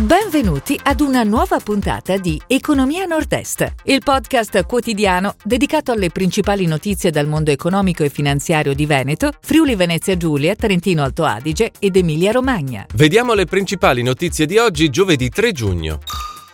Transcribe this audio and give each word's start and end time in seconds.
Benvenuti 0.00 0.80
ad 0.82 1.02
una 1.02 1.24
nuova 1.24 1.58
puntata 1.58 2.16
di 2.16 2.40
Economia 2.46 3.04
Nord-Est, 3.04 3.74
il 3.84 4.00
podcast 4.02 4.64
quotidiano 4.64 5.34
dedicato 5.44 5.92
alle 5.92 6.08
principali 6.08 6.64
notizie 6.64 7.10
dal 7.10 7.26
mondo 7.26 7.50
economico 7.50 8.02
e 8.02 8.08
finanziario 8.08 8.72
di 8.72 8.86
Veneto, 8.86 9.30
Friuli 9.42 9.74
Venezia 9.74 10.16
Giulia, 10.16 10.54
Trentino 10.54 11.02
Alto 11.02 11.24
Adige 11.24 11.72
ed 11.78 11.96
Emilia 11.96 12.32
Romagna. 12.32 12.86
Vediamo 12.94 13.34
le 13.34 13.44
principali 13.44 14.02
notizie 14.02 14.46
di 14.46 14.56
oggi, 14.56 14.88
giovedì 14.88 15.28
3 15.28 15.52
giugno. 15.52 15.98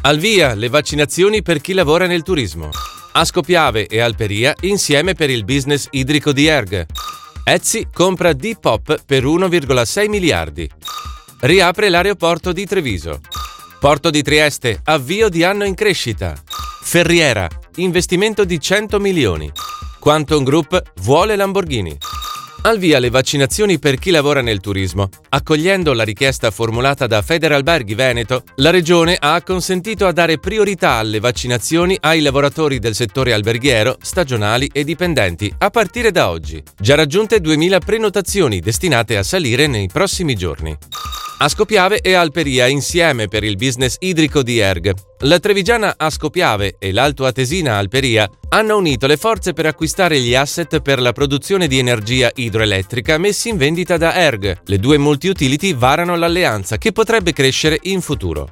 Al 0.00 0.18
via 0.18 0.54
le 0.54 0.68
vaccinazioni 0.68 1.40
per 1.40 1.60
chi 1.60 1.74
lavora 1.74 2.08
nel 2.08 2.24
turismo. 2.24 2.70
Ascopiave 3.12 3.86
e 3.86 4.00
Alperia 4.00 4.52
insieme 4.62 5.14
per 5.14 5.30
il 5.30 5.44
business 5.44 5.86
idrico 5.92 6.32
di 6.32 6.46
Erg. 6.46 6.86
Etsy 7.44 7.86
compra 7.92 8.32
Depop 8.32 9.04
per 9.06 9.24
1,6 9.24 10.08
miliardi. 10.08 10.68
Riapre 11.40 11.88
l'aeroporto 11.88 12.52
di 12.52 12.66
Treviso. 12.66 13.20
Porto 13.78 14.10
di 14.10 14.22
Trieste, 14.22 14.80
avvio 14.82 15.28
di 15.28 15.44
anno 15.44 15.64
in 15.64 15.74
crescita. 15.74 16.34
Ferriera, 16.82 17.48
investimento 17.76 18.44
di 18.44 18.60
100 18.60 18.98
milioni. 18.98 19.48
Quantum 20.00 20.42
Group 20.42 20.82
vuole 20.96 21.36
Lamborghini. 21.36 21.96
Al 22.62 22.78
via 22.78 22.98
le 22.98 23.08
vaccinazioni 23.08 23.78
per 23.78 24.00
chi 24.00 24.10
lavora 24.10 24.40
nel 24.40 24.58
turismo. 24.58 25.10
Accogliendo 25.28 25.92
la 25.92 26.02
richiesta 26.02 26.50
formulata 26.50 27.06
da 27.06 27.22
Federalberghi 27.22 27.94
Veneto, 27.94 28.42
la 28.56 28.70
Regione 28.70 29.16
ha 29.16 29.40
consentito 29.42 30.08
a 30.08 30.12
dare 30.12 30.38
priorità 30.38 30.94
alle 30.94 31.20
vaccinazioni 31.20 31.96
ai 32.00 32.20
lavoratori 32.20 32.80
del 32.80 32.96
settore 32.96 33.32
alberghiero, 33.32 33.96
stagionali 34.02 34.68
e 34.72 34.82
dipendenti 34.82 35.54
a 35.58 35.70
partire 35.70 36.10
da 36.10 36.30
oggi. 36.30 36.60
Già 36.76 36.96
raggiunte 36.96 37.38
2.000 37.38 37.78
prenotazioni 37.78 38.58
destinate 38.58 39.16
a 39.16 39.22
salire 39.22 39.68
nei 39.68 39.86
prossimi 39.86 40.34
giorni. 40.34 40.76
Ascopiave 41.40 42.00
e 42.00 42.14
Alperia 42.14 42.66
insieme 42.66 43.28
per 43.28 43.44
il 43.44 43.54
business 43.54 43.94
idrico 44.00 44.42
di 44.42 44.58
Erg. 44.58 44.92
La 45.20 45.38
trevigiana 45.38 45.94
Ascopiave 45.96 46.74
e 46.80 46.90
l'alto 46.90 47.26
atesina 47.26 47.76
Alperia 47.76 48.28
hanno 48.48 48.76
unito 48.76 49.06
le 49.06 49.16
forze 49.16 49.52
per 49.52 49.64
acquistare 49.64 50.18
gli 50.18 50.34
asset 50.34 50.80
per 50.80 51.00
la 51.00 51.12
produzione 51.12 51.68
di 51.68 51.78
energia 51.78 52.28
idroelettrica 52.34 53.18
messi 53.18 53.50
in 53.50 53.56
vendita 53.56 53.96
da 53.96 54.14
Erg. 54.14 54.62
Le 54.64 54.78
due 54.78 54.98
multi-utility 54.98 55.76
varano 55.76 56.16
l'alleanza 56.16 56.76
che 56.76 56.90
potrebbe 56.90 57.32
crescere 57.32 57.78
in 57.82 58.00
futuro. 58.00 58.50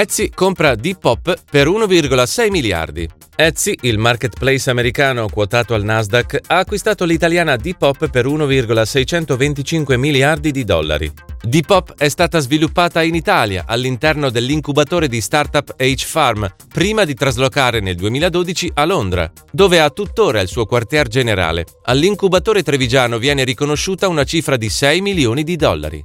Etsy 0.00 0.30
compra 0.32 0.76
Depop 0.76 1.42
per 1.50 1.66
1,6 1.66 2.50
miliardi. 2.50 3.08
Etsy, 3.34 3.76
il 3.80 3.98
marketplace 3.98 4.70
americano 4.70 5.28
quotato 5.28 5.74
al 5.74 5.82
Nasdaq, 5.82 6.38
ha 6.46 6.58
acquistato 6.58 7.04
l'italiana 7.04 7.56
Depop 7.56 8.08
per 8.08 8.24
1,625 8.24 9.96
miliardi 9.96 10.52
di 10.52 10.62
dollari. 10.62 11.12
Depop 11.42 11.94
è 11.96 12.08
stata 12.08 12.38
sviluppata 12.38 13.02
in 13.02 13.16
Italia 13.16 13.64
all'interno 13.66 14.30
dell'incubatore 14.30 15.08
di 15.08 15.20
startup 15.20 15.74
H-Farm, 15.76 16.48
prima 16.72 17.04
di 17.04 17.14
traslocare 17.14 17.80
nel 17.80 17.96
2012 17.96 18.70
a 18.74 18.84
Londra, 18.84 19.28
dove 19.50 19.80
ha 19.80 19.90
tuttora 19.90 20.40
il 20.40 20.46
suo 20.46 20.64
quartier 20.64 21.08
generale. 21.08 21.66
All'incubatore 21.86 22.62
trevigiano 22.62 23.18
viene 23.18 23.42
riconosciuta 23.42 24.06
una 24.06 24.22
cifra 24.22 24.56
di 24.56 24.68
6 24.68 25.00
milioni 25.00 25.42
di 25.42 25.56
dollari. 25.56 26.00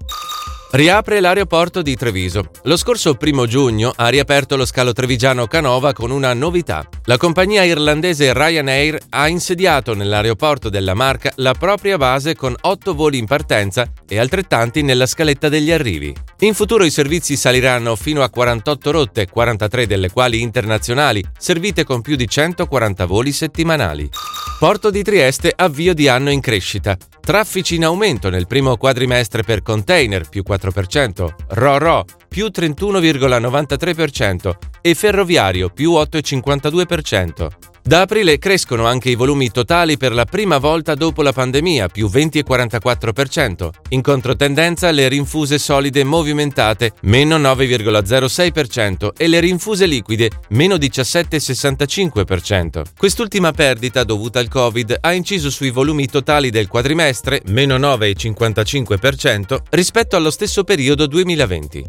Riapre 0.75 1.19
l'aeroporto 1.19 1.83
di 1.83 1.95
Treviso. 1.95 2.49
Lo 2.63 2.77
scorso 2.77 3.13
primo 3.13 3.45
giugno 3.45 3.93
ha 3.95 4.07
riaperto 4.07 4.55
lo 4.55 4.65
scalo 4.65 4.91
trevigiano 4.91 5.45
Canova 5.45 5.93
con 5.93 6.09
una 6.09 6.33
novità. 6.33 6.83
La 7.03 7.17
compagnia 7.17 7.63
irlandese 7.63 8.33
Ryanair 8.33 8.97
ha 9.09 9.27
insediato 9.27 9.93
nell'aeroporto 9.93 10.69
della 10.69 10.95
Marca 10.95 11.31
la 11.35 11.53
propria 11.53 11.97
base 11.97 12.35
con 12.35 12.55
8 12.59 12.95
voli 12.95 13.19
in 13.19 13.27
partenza 13.27 13.87
e 14.07 14.17
altrettanti 14.17 14.81
nella 14.81 15.05
scaletta 15.05 15.47
degli 15.47 15.71
arrivi. 15.71 16.11
In 16.39 16.55
futuro 16.55 16.83
i 16.85 16.89
servizi 16.89 17.35
saliranno 17.35 17.95
fino 17.95 18.23
a 18.23 18.31
48 18.31 18.89
rotte, 18.89 19.27
43 19.29 19.85
delle 19.85 20.09
quali 20.09 20.41
internazionali, 20.41 21.23
servite 21.37 21.83
con 21.83 22.01
più 22.01 22.15
di 22.15 22.27
140 22.27 23.05
voli 23.05 23.31
settimanali. 23.31 24.09
Porto 24.59 24.89
di 24.89 25.03
Trieste 25.03 25.51
avvio 25.53 25.93
di 25.93 26.07
anno 26.07 26.29
in 26.29 26.39
crescita. 26.39 26.97
Traffici 27.19 27.75
in 27.75 27.83
aumento 27.83 28.29
nel 28.29 28.47
primo 28.47 28.77
quadrimestre 28.77 29.43
per 29.43 29.61
container 29.61 30.29
più 30.29 30.43
4%, 30.47 31.27
RO-RO 31.49 32.05
più 32.29 32.45
31,93% 32.45 34.53
e 34.81 34.95
ferroviario 34.95 35.69
più 35.69 35.91
8,52%. 35.91 37.72
Da 37.85 37.99
aprile 37.99 38.39
crescono 38.39 38.85
anche 38.85 39.09
i 39.09 39.15
volumi 39.15 39.51
totali 39.51 39.97
per 39.97 40.13
la 40.13 40.23
prima 40.23 40.57
volta 40.57 40.95
dopo 40.95 41.21
la 41.21 41.33
pandemia, 41.33 41.89
più 41.89 42.07
20,44%. 42.07 43.69
In 43.89 44.01
controtendenza 44.01 44.89
le 44.91 45.09
rinfuse 45.09 45.57
solide 45.57 46.05
movimentate, 46.05 46.93
meno 47.01 47.37
9,06% 47.37 49.09
e 49.17 49.27
le 49.27 49.41
rinfuse 49.41 49.85
liquide, 49.85 50.29
meno 50.51 50.75
17,65%. 50.75 52.83
Quest'ultima 52.97 53.51
perdita 53.51 54.05
dovuta 54.05 54.39
al 54.39 54.47
Covid 54.47 54.99
ha 55.01 55.11
inciso 55.11 55.49
sui 55.49 55.69
volumi 55.69 56.07
totali 56.07 56.51
del 56.51 56.69
quadrimestre, 56.69 57.41
meno 57.47 57.77
9,55%, 57.77 59.57
rispetto 59.71 60.15
allo 60.15 60.31
stesso 60.31 60.63
periodo 60.63 61.05
2020. 61.05 61.85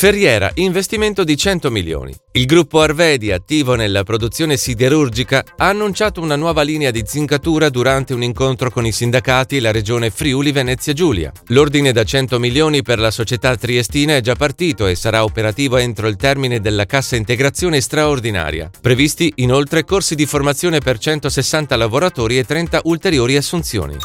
Ferriera, 0.00 0.50
investimento 0.54 1.24
di 1.24 1.36
100 1.36 1.70
milioni. 1.70 2.14
Il 2.32 2.46
gruppo 2.46 2.80
Arvedi, 2.80 3.32
attivo 3.32 3.74
nella 3.74 4.02
produzione 4.02 4.56
siderurgica, 4.56 5.44
ha 5.58 5.68
annunciato 5.68 6.22
una 6.22 6.36
nuova 6.36 6.62
linea 6.62 6.90
di 6.90 7.02
zincatura 7.04 7.68
durante 7.68 8.14
un 8.14 8.22
incontro 8.22 8.70
con 8.70 8.86
i 8.86 8.92
sindacati 8.92 9.58
e 9.58 9.60
la 9.60 9.72
regione 9.72 10.08
Friuli 10.08 10.52
Venezia 10.52 10.94
Giulia. 10.94 11.30
L'ordine 11.48 11.92
da 11.92 12.02
100 12.02 12.38
milioni 12.38 12.80
per 12.80 12.98
la 12.98 13.10
società 13.10 13.54
triestina 13.56 14.16
è 14.16 14.22
già 14.22 14.36
partito 14.36 14.86
e 14.86 14.94
sarà 14.94 15.22
operativo 15.22 15.76
entro 15.76 16.08
il 16.08 16.16
termine 16.16 16.60
della 16.60 16.86
cassa 16.86 17.16
integrazione 17.16 17.82
straordinaria. 17.82 18.70
Previsti 18.80 19.30
inoltre 19.36 19.84
corsi 19.84 20.14
di 20.14 20.24
formazione 20.24 20.78
per 20.78 20.96
160 20.96 21.76
lavoratori 21.76 22.38
e 22.38 22.44
30 22.44 22.80
ulteriori 22.84 23.36
assunzioni. 23.36 23.98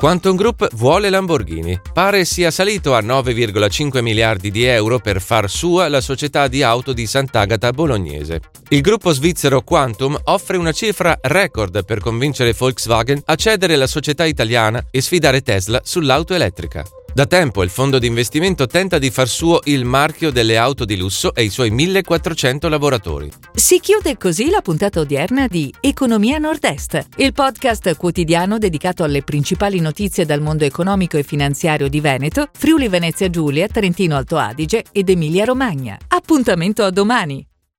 Quantum 0.00 0.34
Group 0.34 0.66
vuole 0.76 1.10
Lamborghini. 1.10 1.78
Pare 1.92 2.24
sia 2.24 2.50
salito 2.50 2.94
a 2.94 3.00
9,5 3.00 4.00
miliardi 4.00 4.50
di 4.50 4.64
euro 4.64 4.98
per 4.98 5.20
far 5.40 5.48
sua 5.48 5.88
la 5.88 6.02
società 6.02 6.48
di 6.48 6.62
auto 6.62 6.92
di 6.92 7.06
Sant'Agata 7.06 7.70
bolognese. 7.72 8.40
Il 8.68 8.82
gruppo 8.82 9.12
svizzero 9.12 9.62
Quantum 9.62 10.18
offre 10.24 10.58
una 10.58 10.72
cifra 10.72 11.16
record 11.22 11.84
per 11.84 12.00
convincere 12.00 12.52
Volkswagen 12.52 13.22
a 13.24 13.34
cedere 13.36 13.76
la 13.76 13.86
società 13.86 14.26
italiana 14.26 14.84
e 14.90 15.00
sfidare 15.00 15.40
Tesla 15.40 15.80
sull'auto 15.82 16.34
elettrica. 16.34 16.84
Da 17.12 17.26
tempo 17.26 17.64
il 17.64 17.70
fondo 17.70 17.98
di 17.98 18.06
investimento 18.06 18.66
tenta 18.66 18.98
di 18.98 19.10
far 19.10 19.28
suo 19.28 19.60
il 19.64 19.84
marchio 19.84 20.30
delle 20.30 20.56
auto 20.56 20.84
di 20.84 20.96
lusso 20.96 21.34
e 21.34 21.42
i 21.42 21.50
suoi 21.50 21.70
1400 21.70 22.68
lavoratori. 22.68 23.30
Si 23.52 23.80
chiude 23.80 24.16
così 24.16 24.48
la 24.48 24.60
puntata 24.60 25.00
odierna 25.00 25.48
di 25.48 25.74
Economia 25.80 26.38
Nord-Est, 26.38 27.06
il 27.16 27.32
podcast 27.32 27.96
quotidiano 27.96 28.58
dedicato 28.58 29.02
alle 29.02 29.22
principali 29.22 29.80
notizie 29.80 30.24
dal 30.24 30.40
mondo 30.40 30.64
economico 30.64 31.16
e 31.16 31.24
finanziario 31.24 31.88
di 31.88 32.00
Veneto, 32.00 32.48
Friuli 32.52 32.88
Venezia 32.88 33.28
Giulia, 33.28 33.66
Trentino 33.66 34.16
Alto 34.16 34.36
Adige 34.36 34.84
ed 34.92 35.08
Emilia 35.08 35.44
Romagna. 35.44 35.98
Appuntamento 36.08 36.84
a 36.84 36.90
domani! 36.90 37.49